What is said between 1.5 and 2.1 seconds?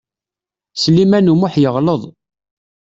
yeɣleḍ.